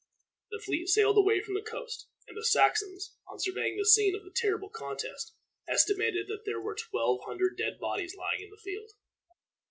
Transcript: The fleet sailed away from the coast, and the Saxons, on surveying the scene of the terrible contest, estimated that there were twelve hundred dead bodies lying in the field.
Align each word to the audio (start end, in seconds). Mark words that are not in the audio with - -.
The 0.49 0.57
fleet 0.57 0.89
sailed 0.89 1.15
away 1.19 1.41
from 1.43 1.53
the 1.53 1.61
coast, 1.61 2.07
and 2.27 2.35
the 2.35 2.43
Saxons, 2.43 3.13
on 3.27 3.37
surveying 3.39 3.77
the 3.77 3.85
scene 3.85 4.15
of 4.15 4.23
the 4.23 4.33
terrible 4.35 4.67
contest, 4.71 5.35
estimated 5.67 6.27
that 6.27 6.41
there 6.43 6.59
were 6.59 6.73
twelve 6.73 7.21
hundred 7.27 7.55
dead 7.55 7.79
bodies 7.79 8.15
lying 8.15 8.41
in 8.41 8.49
the 8.49 8.57
field. 8.57 8.93